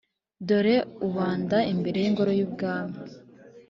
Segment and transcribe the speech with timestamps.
[0.47, 0.75] dore
[1.07, 2.97] ubanda imbere y’ingoro y’ibwami.